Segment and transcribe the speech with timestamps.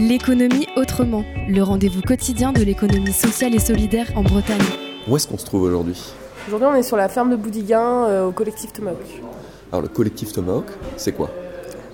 [0.00, 4.62] L'économie autrement, le rendez-vous quotidien de l'économie sociale et solidaire en Bretagne.
[5.08, 6.00] Où est-ce qu'on se trouve aujourd'hui
[6.46, 8.98] Aujourd'hui, on est sur la ferme de Boudiguin euh, au collectif Tomahawk.
[9.72, 10.66] Alors, le collectif Tomahawk,
[10.96, 11.30] c'est quoi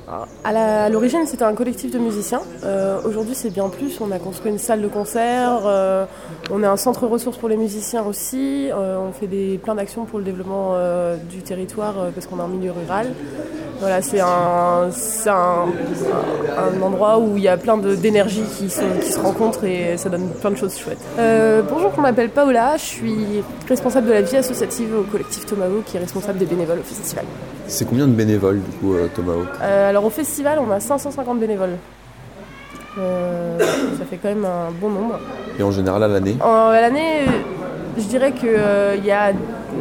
[0.06, 2.42] Alors, à l'origine, c'était un collectif de musiciens.
[2.64, 3.98] Euh, Aujourd'hui, c'est bien plus.
[4.02, 5.62] On a construit une salle de concert.
[5.64, 6.04] euh,
[6.50, 8.68] on est un centre ressources pour les musiciens aussi.
[8.70, 12.38] euh, on fait des, plein d'actions pour le développement euh, du territoire euh, parce qu'on
[12.38, 13.14] est un milieu rural.
[13.86, 15.66] Voilà, c'est un, c'est un,
[16.56, 19.98] un endroit où il y a plein de- d'énergie qui se, qui se rencontrent et
[19.98, 20.96] ça donne plein de choses chouettes.
[21.18, 22.78] Euh, bonjour, je m'appelle Paola.
[22.78, 26.78] Je suis responsable de la vie associative au collectif Tomahawk qui est responsable des bénévoles
[26.78, 27.26] au festival.
[27.66, 29.48] C'est combien de bénévoles, du coup, euh, Tomahawk?
[29.60, 31.76] Euh, alors au festival, on a 550 bénévoles.
[32.98, 35.18] Euh, ça fait quand même un bon nombre.
[35.58, 36.38] Et en général, à l'année?
[36.42, 37.26] À l'année,
[37.98, 39.32] je dirais qu'il y a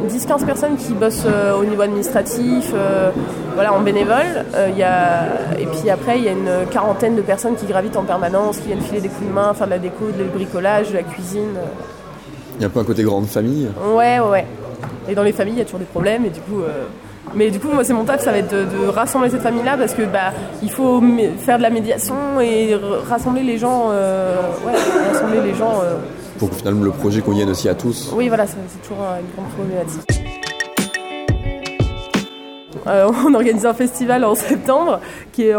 [0.08, 3.10] 10-15 personnes qui bossent euh, au niveau administratif, euh,
[3.54, 4.44] voilà, en bénévole.
[4.54, 5.24] Euh, y a,
[5.58, 8.66] et puis après, il y a une quarantaine de personnes qui gravitent en permanence, qui
[8.68, 11.54] viennent filer des coups de main, faire de la déco, du bricolage, de la cuisine.
[12.56, 13.68] Il y a un peu un côté grande famille.
[13.94, 14.46] Ouais, ouais.
[15.08, 16.60] Et dans les familles, il y a toujours des problèmes, et du coup.
[17.34, 19.76] Mais du coup, moi, c'est mon taf, ça va être de, de rassembler cette famille-là
[19.76, 20.32] parce que bah,
[20.62, 21.02] il faut
[21.38, 23.88] faire de la médiation et rassembler les gens.
[23.90, 24.72] euh, ouais,
[25.12, 25.80] rassembler les gens.
[25.82, 25.96] euh.
[26.38, 28.12] Pour que finalement le projet convienne aussi à tous.
[28.14, 30.02] Oui, voilà, c'est toujours euh, une grande problématique.
[32.86, 35.00] Euh, on organise un festival en septembre
[35.32, 35.52] qui,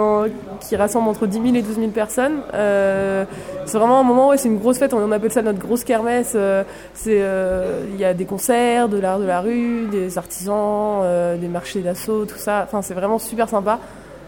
[0.76, 2.42] rassemble entre 10 000 et 12 000 personnes.
[2.54, 3.26] Euh,
[3.66, 6.36] c'est vraiment un moment où c'est une grosse fête, on appelle ça notre grosse kermesse.
[7.06, 11.04] Il y a des concerts, de l'art de la rue, des artisans,
[11.40, 12.64] des marchés d'assaut, tout ça.
[12.66, 13.80] Enfin, c'est vraiment super sympa.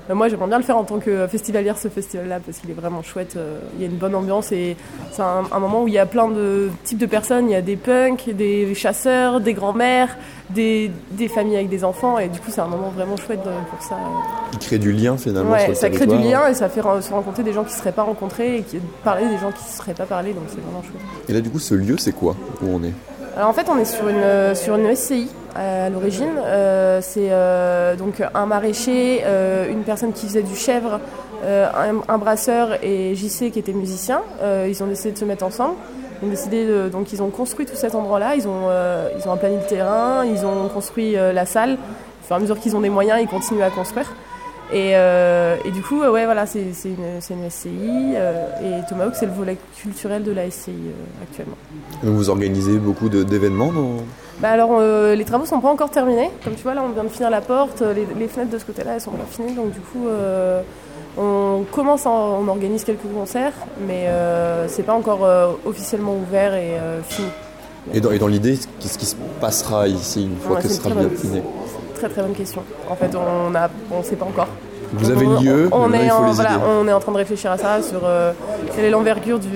[0.09, 2.73] Euh, moi, j'aimerais bien le faire en tant que festivalière, ce festival-là, parce qu'il est
[2.73, 3.35] vraiment chouette.
[3.35, 4.77] euh, Il y a une bonne ambiance et
[5.11, 7.49] c'est un, un moment où il y a plein de types de personnes.
[7.49, 10.17] Il y a des punks, des chasseurs, des grands-mères,
[10.49, 12.19] des, des familles avec des enfants.
[12.19, 13.97] Et du coup, c'est un moment vraiment chouette euh, pour ça.
[14.51, 16.81] Qui crée du lien, finalement, sur Ouais, le ça crée du lien et ça fait
[16.81, 19.63] se rencontrer des gens qui ne seraient pas rencontrés et qui parler des gens qui
[19.63, 20.33] ne seraient pas parlé.
[20.33, 21.01] Donc c'est vraiment chouette.
[21.27, 22.35] Et là, du coup, ce lieu, c'est quoi?
[22.61, 22.93] Où on est?
[23.37, 26.39] Alors en fait, on est sur une, euh, sur une SCI à l'origine.
[26.43, 30.99] Euh, c'est euh, donc un maraîcher, euh, une personne qui faisait du chèvre,
[31.45, 31.67] euh,
[32.07, 34.21] un, brasseur et JC qui était musicien.
[34.41, 35.75] Euh, ils ont décidé de se mettre ensemble.
[36.23, 38.33] Ils ont décidé de- donc ils ont construit tout cet endroit-là.
[38.35, 41.73] Ils ont euh, ils ont le terrain, ils ont construit euh, la salle.
[41.73, 44.11] Au fur et à mesure qu'ils ont des moyens, ils continuent à construire.
[44.71, 47.69] Et, euh, et du coup, ouais, voilà, c'est une, SCI.
[48.15, 51.55] euh, et Tomahawk, c'est le volet culturel de la SCI euh, actuellement.
[52.03, 53.91] Donc, vous organisez beaucoup d'événements dans...
[54.39, 56.29] Bah alors les travaux sont pas encore terminés.
[56.43, 58.65] Comme tu vois là on vient de finir la porte, les, les fenêtres de ce
[58.65, 60.05] côté-là elles sont pas finies donc du coup
[61.17, 63.53] on commence, à, on organise quelques concerts
[63.87, 64.05] mais
[64.67, 65.27] c'est pas encore
[65.65, 66.75] officiellement ouvert et
[67.09, 67.29] fini.
[67.93, 71.09] Et dans, l'idée, qu'est-ce qui se passera ici une fois Ouais, que ce sera bien
[71.09, 71.41] fini?
[71.97, 72.63] Très très bonne question.
[72.89, 73.53] En fait on
[73.95, 74.47] on sait pas encore.
[74.93, 76.63] Vous avez On- le lieu, on, est il faut en, les voilà, aider.
[76.81, 78.31] on est en train de réfléchir à ça sur euh,
[78.75, 79.47] quelle est l'envergure du,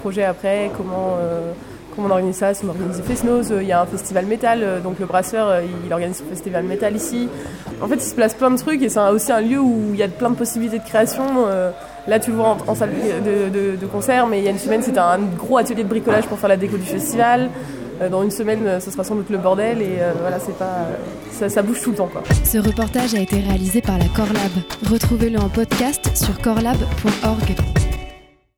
[0.00, 1.16] projet après, comment.
[1.20, 1.52] euh,
[1.94, 4.26] Comment on organise ça Si on organise des Fesnos, euh, il y a un festival
[4.26, 7.26] métal, donc le brasseur il organise un festival métal ici.
[7.80, 9.96] En fait, il se place plein de trucs et c'est aussi un lieu où il
[9.98, 11.24] y a plein de possibilités de création.
[12.06, 12.90] Là, tu le vois en, en salle
[13.24, 15.88] de, de- de concert, mais il y a une semaine, c'était un gros atelier de
[15.88, 17.48] bricolage pour faire la déco du festival.
[18.00, 20.56] Euh, Dans une semaine, euh, ce sera sans doute le bordel et euh, voilà, c'est
[20.56, 20.86] pas,
[21.48, 22.08] ça, bouge tout le temps.
[22.08, 22.22] Quoi.
[22.44, 24.52] Ce reportage a été réalisé par la Corlab.
[24.90, 27.85] Retrouvez-le en podcast sur corlab.org.